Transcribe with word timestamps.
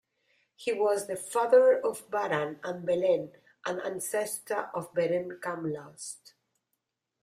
He 0.55 0.73
was 0.73 1.05
the 1.05 1.15
father 1.15 1.77
of 1.79 2.09
Baran 2.09 2.59
and 2.63 2.83
Belen 2.83 3.33
and 3.67 3.79
ancestor 3.81 4.71
of 4.73 4.91
Beren 4.95 5.39
Camlost. 5.39 6.33